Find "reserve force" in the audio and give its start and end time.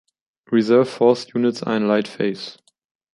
0.51-1.27